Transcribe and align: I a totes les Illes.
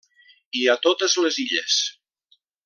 I 0.61 0.63
a 0.73 0.75
totes 0.85 1.17
les 1.27 1.37
Illes. 1.45 1.77